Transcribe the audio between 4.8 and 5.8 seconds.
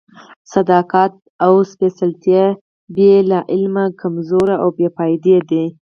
فائدې دي.